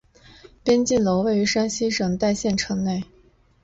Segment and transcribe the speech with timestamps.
[0.63, 3.03] 边靖楼位于山西省代县城内。